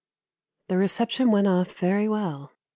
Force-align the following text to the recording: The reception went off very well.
The 0.69 0.77
reception 0.77 1.29
went 1.29 1.45
off 1.45 1.77
very 1.77 2.09
well. 2.09 2.51